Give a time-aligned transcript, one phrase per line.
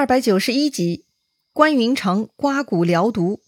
[0.00, 1.04] 二百九十一集，
[1.52, 3.38] 关云长刮骨疗毒。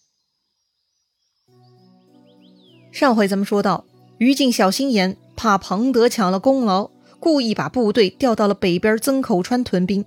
[2.93, 3.87] 上回咱们说到，
[4.19, 10.05] 于禁小心眼，怕庞德抢了功劳，故意把部队调到了北边曾口川屯兵。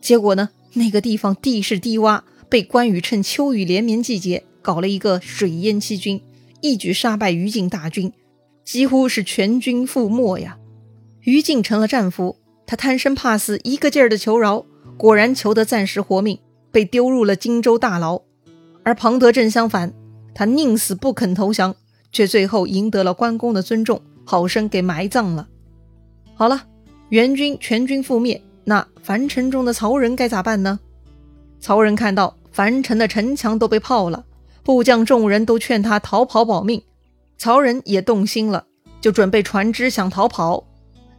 [0.00, 6.22] 结果呢，那个地方地势低洼，被关羽趁秋雨连绵季节搞了一个水淹七军，
[6.62, 8.10] 一举杀败于禁大军，
[8.64, 10.56] 几乎是全军覆没呀。
[11.20, 14.64] 于禁成了战俘，他贪生怕死，一个劲儿的求饶。
[14.96, 16.38] 果然求得暂时活命，
[16.70, 18.22] 被丢入了荆州大牢。
[18.84, 19.92] 而庞德正相反，
[20.34, 21.74] 他宁死不肯投降，
[22.10, 25.48] 却最后赢得了关公的尊重，好生给埋葬了。
[26.34, 26.62] 好了，
[27.10, 30.80] 援军全军覆灭，那樊城中的曹仁该咋办呢？
[31.60, 34.24] 曹仁看到樊城的城墙都被炮了，
[34.62, 36.82] 部将众人都劝他逃跑保命，
[37.38, 38.66] 曹仁也动心了，
[39.00, 40.64] 就准备船只想逃跑，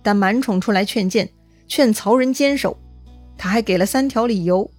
[0.02, 1.30] 但满宠出来劝谏，
[1.68, 2.78] 劝曹仁坚守。
[3.38, 4.70] 他还给了三条理由：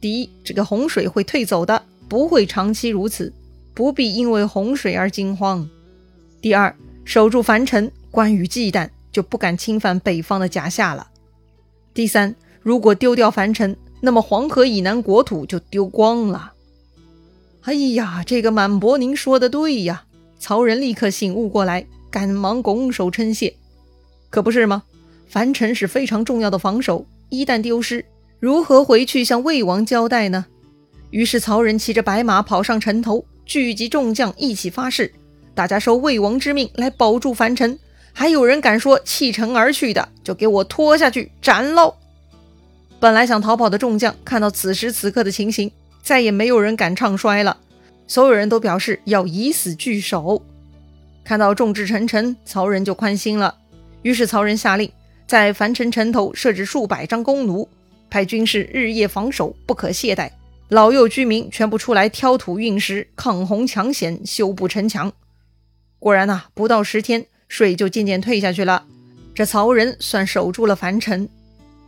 [0.00, 3.32] 第一，这个洪水会退走的，不会长期如此，
[3.74, 5.68] 不必因为洪水而惊慌；
[6.40, 11.08] 第二，守住樊城，关羽忌惮，就不敢侵犯北方的甲夏了；
[11.94, 16.52] 第三，如果丢掉樊城，那么黄河以南国土就丢光了。
[17.62, 20.04] 哎呀，这个满伯，您说的对呀！
[20.38, 23.54] 曹仁立刻醒悟过来，赶忙拱手称谢。
[24.30, 24.84] 可不是吗？
[25.28, 27.04] 樊城是非常重要的防守。
[27.30, 28.04] 一旦丢失，
[28.40, 30.46] 如何回去向魏王交代呢？
[31.10, 35.12] 于是曹仁骑着白马跑上城头，聚集众将一起发誓：
[35.54, 37.78] 大家受魏王之命来保住樊城。
[38.12, 41.94] 还有人敢说弃城而去的，就给我拖下去斩喽！
[42.98, 45.70] 本来想逃跑的众将看到此时此刻的情形，
[46.02, 47.56] 再也没有人敢唱衰了。
[48.06, 50.42] 所有人都表示要以死拒守。
[51.22, 53.54] 看到众志成城，曹仁就宽心了。
[54.02, 54.90] 于是曹仁下令。
[55.28, 57.68] 在樊城城头设置数百张弓弩，
[58.08, 60.30] 派军士日夜防守，不可懈怠。
[60.70, 65.12] 老幼居民全部出来挑土运石，抗洪抢险，修补城墙。
[65.98, 68.86] 果然呐，不到十天，水就渐渐退下去了。
[69.34, 71.28] 这曹仁算守住了樊城。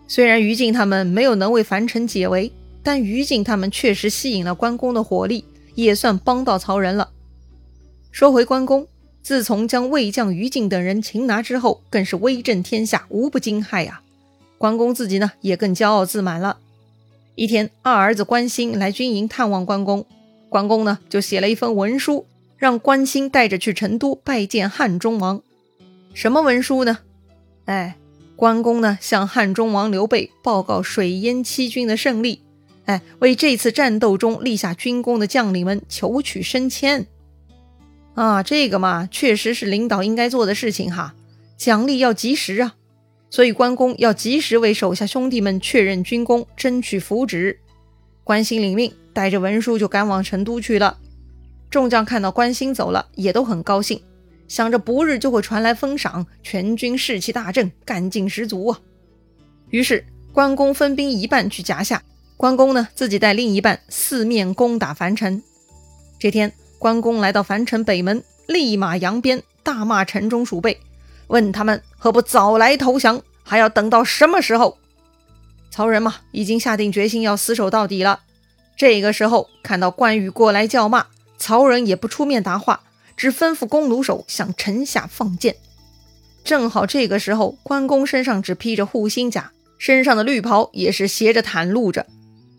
[0.07, 7.09] 虽然于禁他们没有能为樊城解围，但于禁他们确实吸引了关公的火力，也算帮到曹仁了。
[8.13, 8.87] 说回关公。
[9.31, 14.01] 自从将魏将于禁等人擒拿之后，更是威震天下，无不惊骇呀。
[14.59, 16.59] 关公自己呢，也更骄傲自满了。
[17.37, 20.05] 一天，二儿子关兴来军营探望关公，
[20.49, 22.27] 关公呢就写了一封文书，
[22.57, 25.41] 让关兴带着去成都拜见汉中王。
[26.13, 26.99] 什么文书呢？
[27.67, 27.95] 哎，
[28.35, 32.43] 关公呢向汉中王刘备报告水淹七军的胜利，
[32.87, 37.07] 哎，为这次战斗中立下军功的将领们求取升迁。
[38.15, 41.15] 啊，这个嘛，确实是领导应该做的事情哈，
[41.57, 42.75] 奖励要及时啊，
[43.31, 47.57] 所以关公要及时为手下兄弟们确认军功，争取福祉。
[48.25, 50.99] 关兴领命，带着文书就赶往成都去了。
[51.71, 54.03] 众将看到关兴走了，也都很高兴，
[54.49, 58.81] 想着不日就会传来封赏，全军士气大振，干劲十足啊。
[59.71, 62.03] 于是关公分兵一半去夹下，
[62.37, 65.43] 关公呢自己带另一半四面攻打樊城。
[66.19, 66.53] 这天。
[66.81, 70.81] 关公来到樊城北门，立马扬鞭，大骂城中鼠辈，
[71.27, 74.79] 问他们何不早来投降，还要等到什么时候？
[75.71, 78.21] 曹仁嘛，已经下定决心要死守到底了。
[78.79, 82.81] 这个时候看到关羽过来叫骂，曹仁也不出面答话，
[83.15, 85.57] 只吩咐弓弩手向城下放箭。
[86.43, 92.07] 正好这个时候，关公身上只披着护心甲，身上的绿袍也是斜着袒露着，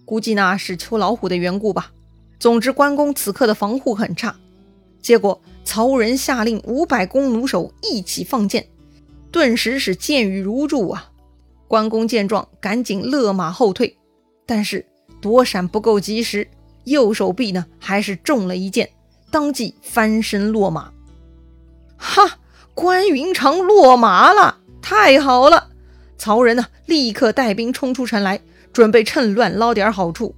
[0.05, 1.91] 估计那是秋老虎的缘故吧。
[2.41, 4.35] 总之，关公此刻的防护很差。
[4.99, 8.67] 结果，曹仁下令五百弓弩手一起放箭，
[9.31, 11.11] 顿时是箭雨如注啊！
[11.67, 13.95] 关公见状，赶紧勒马后退，
[14.47, 14.83] 但是
[15.21, 16.47] 躲闪不够及时，
[16.85, 18.89] 右手臂呢还是中了一箭，
[19.29, 20.91] 当即翻身落马。
[21.95, 22.39] 哈！
[22.73, 25.67] 关云长落马了，太好了！
[26.17, 28.41] 曹仁呢，立刻带兵冲出城来，
[28.73, 30.33] 准备趁乱捞点好处。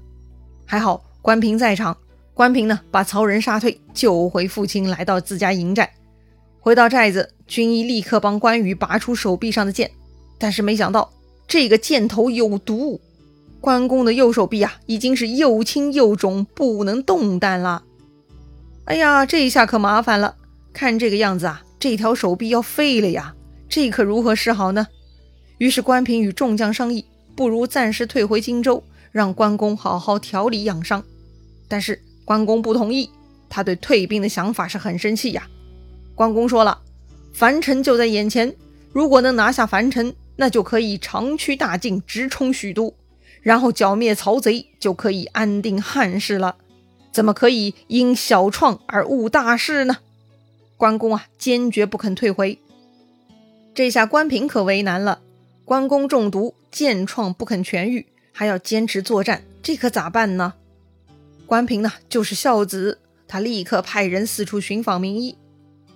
[0.66, 1.02] 还好。
[1.24, 1.96] 关平在场，
[2.34, 5.90] 关平呢把曹仁杀退，救回父亲，来到自家营寨。
[6.60, 9.90] 回到寨子，军医立刻帮关羽拔出手臂上的剑，
[10.38, 11.10] 但是没想到
[11.48, 13.00] 这个箭头有毒，
[13.62, 17.84] 关公的右手臂啊已经是又青又肿，不能动弹了。
[18.84, 20.36] 哎呀，这一下可麻烦了，
[20.74, 23.34] 看这个样子啊，这条手臂要废了呀，
[23.70, 24.86] 这可如何是好呢？
[25.58, 28.84] 于是关平与众将商议，不如暂时退回荆州，
[29.14, 31.02] 让关公好好调理养伤。
[31.74, 33.10] 但是关公不同意，
[33.50, 35.48] 他对退兵的想法是很生气呀。
[36.14, 36.80] 关公说了
[37.34, 38.56] ：“樊城就在眼前，
[38.92, 42.94] 如果能拿下樊城，那就可以长驱大进，直冲许都，
[43.42, 46.58] 然后剿灭曹贼，就可以安定汉室了。
[47.12, 49.98] 怎么可以因小创而误大事呢？
[50.78, 52.60] 关公啊，坚决不肯退回。
[53.74, 55.22] 这下关平可为难了。
[55.66, 60.54] 关公中毒，剑创不肯痊愈，还要坚持作战，这可咋办呢？
[61.46, 65.38] 关平呢，就是孝子，他立刻派人四处寻访名医。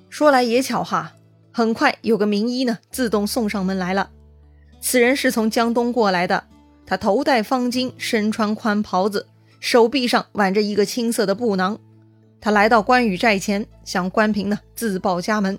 [0.10, 1.14] 说来也巧哈，
[1.52, 4.12] 很快有个名医呢，自动送上门来了。
[4.80, 6.46] 此人是从江东过来的，
[6.86, 9.28] 他头戴方巾，身穿宽袍子，
[9.60, 11.80] 手臂上挽着一个青色的布囊。
[12.40, 15.58] 他来到关羽寨前，向关平呢自报家门，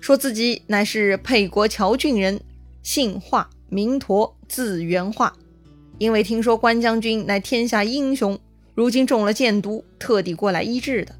[0.00, 2.40] 说自己乃是沛国谯郡人。
[2.82, 5.34] 姓华，名佗，字元化。
[5.98, 8.38] 因为听说关将军乃天下英雄，
[8.80, 11.14] 如今中了箭毒，特地过来医治的。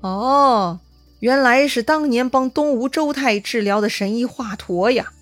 [0.00, 0.80] 哦，
[1.20, 5.12] 原来是当年帮东吴周泰治疗的神医华佗呀！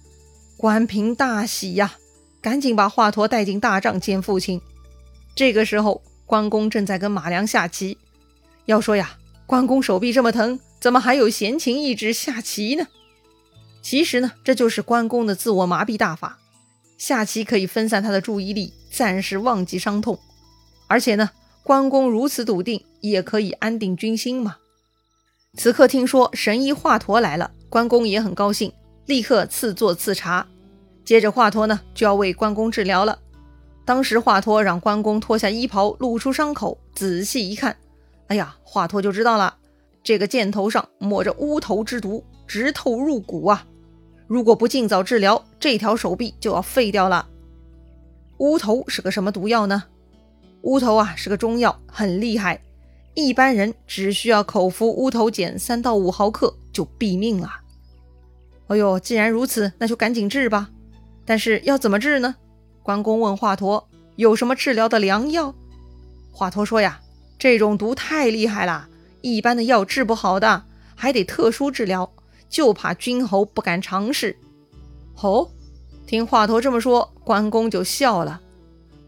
[0.56, 1.92] 关平大喜呀，
[2.40, 4.62] 赶紧把华佗带进大帐见父亲。
[5.34, 7.98] 这个时候，关公正在跟马良下棋。
[8.64, 12.86] 要说呀，关公手臂这么疼，怎么还有闲情逸致下棋呢？
[13.82, 16.38] 其实呢，这就是关公的自我麻痹大法，
[16.96, 20.18] 下棋可以分散他的注意力，暂时忘记伤痛。
[20.90, 21.30] 而且呢，
[21.62, 24.56] 关公如此笃定，也可以安定军心嘛。
[25.56, 28.72] 此刻听说神医华佗来了，关公也很高兴，
[29.06, 30.44] 立刻赐座赐茶。
[31.04, 33.20] 接着华佗呢就要为关公治疗了。
[33.84, 37.76] 当时华佗让关公脱下衣袍，露出伤口，仔细一看，
[38.26, 39.56] 哎呀，华佗就知道了，
[40.02, 42.24] 这个箭头上抹着乌头之毒。
[42.48, 43.64] 直透入骨啊！
[44.26, 47.28] 如果不尽早治疗，这条手臂就要废掉了。
[48.38, 49.84] 乌头是个什么毒药呢？
[50.62, 52.62] 乌头啊是个中药，很厉害。
[53.14, 57.50] 一般人只需要口服乌头碱三到五毫克就毙命了。
[58.68, 60.70] 哎呦，既然如此，那就赶紧治吧。
[61.24, 62.36] 但是要怎么治呢？
[62.82, 63.84] 关公问华佗
[64.16, 65.54] 有什么治疗的良药。
[66.32, 67.00] 华佗说呀，
[67.38, 68.88] 这种毒太厉害了，
[69.22, 70.64] 一般的药治不好的，
[70.94, 72.10] 还得特殊治疗。
[72.48, 74.36] 就怕君侯不敢尝试。
[75.20, 75.48] 哦，
[76.06, 78.40] 听华佗这么说，关公就笑了。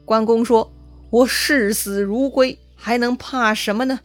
[0.05, 0.71] 关公说
[1.13, 4.01] ：“我视死如归，还能怕什么呢？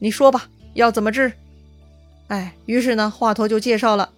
[0.00, 1.32] 你说吧，要怎么治？”
[2.26, 4.10] 哎，于是呢，华佗就介绍了，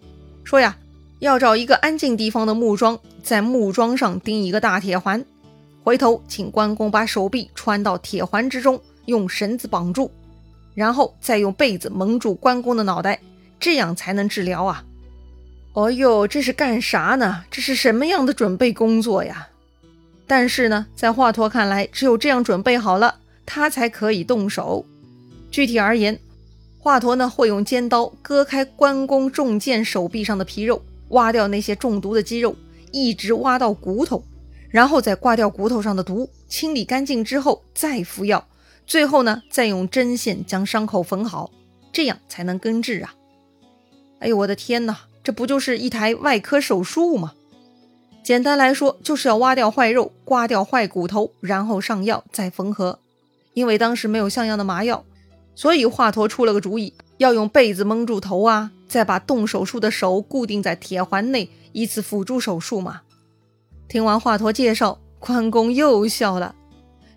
[0.42, 0.74] 说呀，
[1.18, 5.22] 要找一个安静地方的木桩，在木桩上钉一个大铁环，
[5.84, 10.10] 回头请关公把手臂穿到铁环之中，用绳子绑住，
[10.74, 13.20] 然后再用被子蒙住关公的脑袋。
[13.60, 14.82] 这样才能治疗啊！
[15.74, 17.44] 哦呦，这是干啥呢？
[17.50, 19.48] 这是什么样的准备工作呀？
[20.26, 24.84] 但是呢，在华佗看来，只有这样准备好了，他才可以动手。
[25.50, 26.18] 具体而言，
[26.78, 32.56] 华佗呢会用尖刀割开关公中箭手臂上的皮肉，挖掉那些中毒的肌肉，
[32.90, 34.24] 一直挖到骨头，
[34.70, 38.46] 然后再刮掉骨头上的毒，清理干净之后再服药，
[38.86, 41.50] 最后呢再用针线将伤口缝好，
[41.92, 43.14] 这样才能根治啊！
[44.20, 44.96] 哎呦，我的天哪！
[45.22, 47.34] 这不就是一台外科手术吗？
[48.22, 53.00] 简单来说，就是要挖掉坏肉，刮掉坏骨头，然后上药再缝合。
[53.54, 55.04] 因为当时没有像样的麻药，
[55.54, 63.02] 所以华佗出了个主意，要用被子蒙住头啊，再把动手术的手固定在铁环内，以此辅助手术嘛。
[63.88, 66.54] 听完华佗介绍，关公又笑了。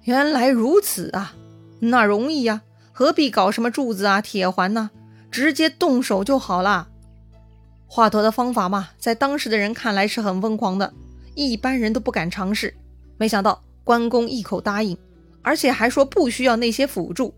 [0.04, 1.36] 原来如此啊，
[1.80, 4.90] 那容易呀，何必搞什么柱子啊、铁环呢？
[5.31, 6.90] 直接动手就好了。
[7.87, 10.94] 华佗的方法嘛，在当时的人看来是很疯狂的，
[11.33, 12.75] 一般人都不敢尝试。
[13.18, 14.97] 没想到关公一口答应，
[15.42, 17.33] 而且还说不需要那些辅助。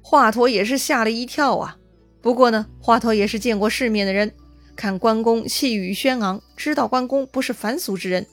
[0.00, 1.76] 华佗也是吓了一跳啊。
[2.22, 4.32] 不过呢，华佗也是见过世面的人，
[4.76, 8.26] 看关公气宇轩昂，知道关公不是凡俗之人，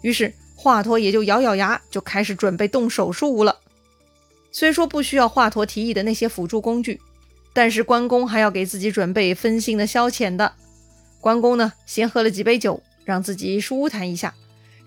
[0.00, 3.58] 于是华佗也就咬咬牙，就开始准备动手术了。
[4.50, 7.00] 虽说不需要华佗提议的那些辅助工具，
[7.52, 10.52] 但是关公还要给自己准备分心的消遣的。
[11.22, 14.34] 关公呢，先喝了几杯酒，让自己舒坦一下，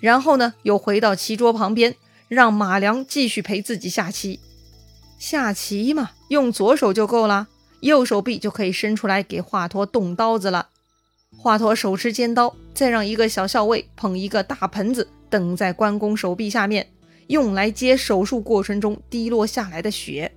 [0.01, 1.95] 然后呢，又回到棋桌旁边，
[2.27, 4.41] 让马良继续陪自己下棋。
[5.17, 7.47] 下棋嘛，用左手就够了，
[7.79, 10.67] 右手臂就可以伸出来给华佗动刀子了。
[11.37, 16.85] 华佗手持尖刀，再让一个小校尉捧一个大盆子，等在关公手臂下面，
[17.27, 20.29] 用来接手术过程中滴落下来的血。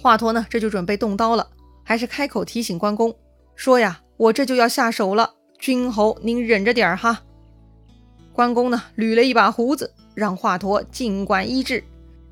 [0.00, 1.48] 华佗呢，这就准备动刀了，
[1.84, 3.14] 还是开口提醒关公
[3.54, 4.01] 说呀。
[4.16, 7.22] 我这就要下手了，君侯您忍着点儿哈。
[8.32, 11.82] 关公呢，捋了一把胡子，让华佗尽管医治。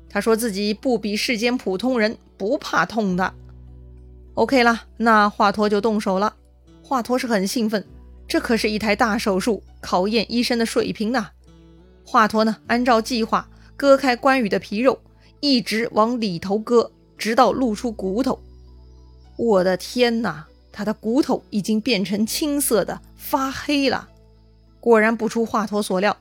[0.09, 3.33] 他说自己不比世间普通人，不怕痛的。
[4.33, 6.35] OK 了，那华佗就动手了。
[6.83, 7.85] 华佗是很兴奋，
[8.27, 11.29] 这可是一台大手术，考验医生的水平呐。
[12.05, 13.47] 华佗呢，按照计划
[13.77, 14.99] 割开关羽的皮肉，
[15.39, 18.39] 一直往里头割，直到露出骨头。
[19.37, 24.09] 我的天哪，他的骨头已经变成青色的，发黑了。
[24.79, 26.17] 果然不出华佗所料，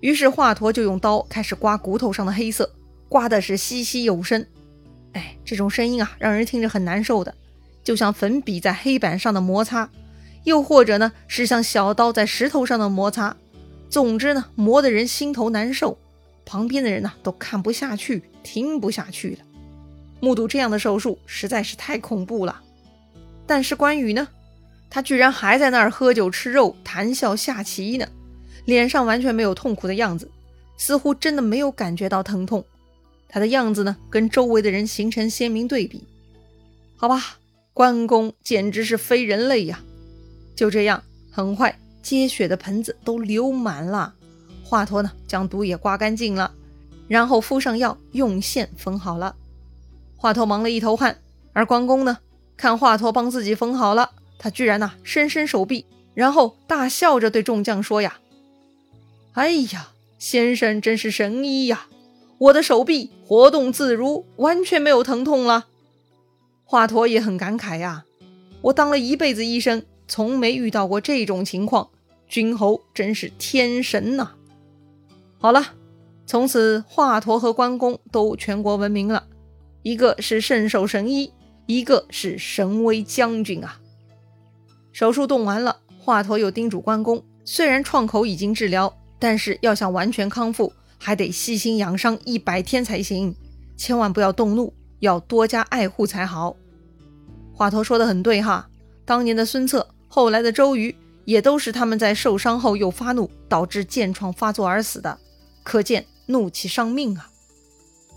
[0.00, 2.70] 于是华佗就用刀开始刮骨头上的黑色，
[3.08, 4.44] 刮的是稀稀有声。
[5.12, 7.34] 哎，这种声音啊，让人听着很难受的，
[7.84, 9.90] 就像粉笔在黑板上的摩擦，
[10.44, 13.36] 又或者呢，是像小刀在石头上的摩擦。
[13.88, 15.98] 总之呢，磨得人心头难受，
[16.44, 19.38] 旁边的人呢都看不下去，听不下去了。
[20.20, 22.62] 目睹这样的手术实在是太恐怖了。
[23.50, 24.28] 但是关羽呢，
[24.88, 28.06] 他居然还在那儿喝酒吃肉，谈笑下棋呢，
[28.64, 30.30] 脸上完全没有痛苦的样子，
[30.76, 32.64] 似乎真的没有感觉到疼痛。
[33.28, 36.06] 他的样子呢，跟周围的人形成鲜明对比。
[36.96, 37.38] 好吧，
[37.74, 39.80] 关公简直是非人类呀！
[40.54, 41.02] 就这样，
[41.32, 44.14] 很快接血的盆子都流满了。
[44.62, 46.54] 华佗呢，将毒也刮干净了，
[47.08, 49.34] 然后敷上药，用线缝好了。
[50.16, 51.18] 华佗忙了一头汗，
[51.52, 52.18] 而关公呢，
[52.60, 58.18] 看华佗帮自己缝好了，他居然呐伸伸手臂，然后大笑着对众将说：“呀，
[59.32, 61.86] 哎呀，先生真是神医呀！”
[62.36, 65.68] 我的手臂活动自如，完全没有疼痛了。
[66.64, 68.04] 华佗也很感慨呀，
[68.60, 71.88] 我当了一辈子医生，从没遇到过这种情况。
[72.28, 74.32] 君侯真是天神呐！
[75.38, 75.72] 好了，
[76.26, 79.24] 从此华佗和关公都全国闻名了，
[79.82, 81.32] 一个是圣手神医，
[81.70, 83.78] 一个是神威将军啊。
[84.90, 90.72] 手术动完了，华佗又叮嘱关公，虽然创口已经治疗，但是要想完全康复。
[91.02, 93.34] 还得细心养伤一百天才行，
[93.74, 96.54] 千万不要动怒，要多加爱护才好。
[97.54, 98.68] 华佗说的很对哈，
[99.06, 105.16] 当年的孙策，后来的周瑜，也都是他们在受伤后又发怒，导致箭疮发作而死的。
[105.62, 107.30] 可见怒气伤命啊！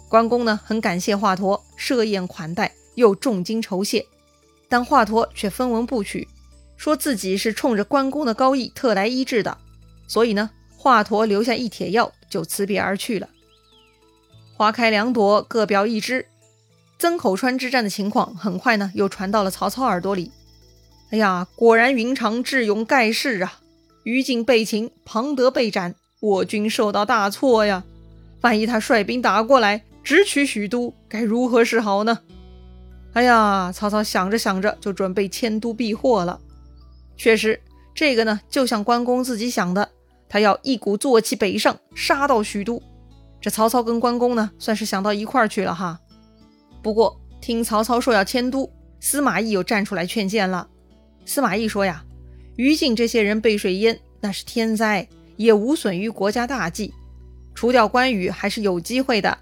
[0.09, 4.05] 关公呢，很感谢华佗设宴款待，又重金酬谢，
[4.67, 6.27] 但华佗却分文不取，
[6.77, 9.57] 说自己是冲着关公的高义特来医治的，
[10.07, 10.49] 所以呢。
[10.75, 13.29] 华佗留下一帖药，就辞别而去了。
[14.57, 16.25] 花开两朵，各表一枝。
[16.99, 20.33] 曾口川之战的情况很快呢，又传到了曹操耳朵里。
[21.11, 23.61] 哎呀，果然云长智勇盖世啊！
[24.03, 27.85] 于禁被擒，庞德被斩，我军受到大挫呀！
[28.41, 32.19] 万一他率兵打过来，直取许都，该如何是好呢？
[33.13, 36.39] 哎呀，曹操想着想着，就准备迁都避祸了。
[37.15, 37.61] 确实，
[37.93, 39.89] 这个呢，就像关公自己想的。
[40.27, 42.81] 他要一鼓作气北上，杀到许都。
[43.39, 45.99] 这曹操跟关公呢，算是想到一块儿去了哈。
[46.81, 50.67] 不过听曹操说要迁都，司马懿又站出来劝谏了。
[51.23, 52.03] 司马懿说呀
[52.57, 56.91] ：“于禁这些人被水淹，那是天灾，也无损于国家大计。
[57.53, 59.37] 除掉关羽还是有机会的。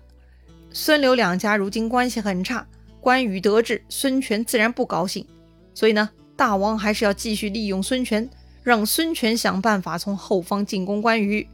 [0.73, 2.67] 孙刘两家如今关系很差，
[3.01, 5.25] 关羽得志，孙权自然不高兴。
[5.73, 8.29] 所以呢，大王还是要继续利用孙权。”
[8.63, 11.47] 让孙权想办法从后方进攻关羽，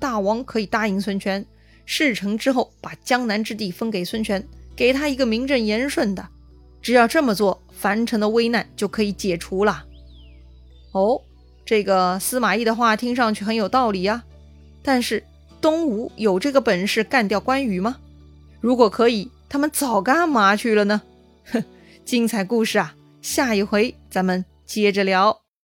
[0.00, 1.44] 大王可以答应孙权，
[1.84, 4.42] 事成之后把江南之地分给孙权，
[4.74, 6.26] 给他一个名正言顺的。
[6.80, 9.84] 只要这么做，樊城的危难就可以解除了。
[10.92, 11.20] 哦，
[11.66, 14.24] 这个司马懿的话听上去很有道理呀。
[14.82, 15.22] 但是
[15.60, 17.98] 东吴有这个本事干掉关羽吗？
[18.62, 21.00] 如果可以，他们早干嘛去了呢？
[21.52, 21.62] 哼，
[22.04, 22.92] 精彩故事啊，
[23.22, 25.43] 下一回咱们接着聊。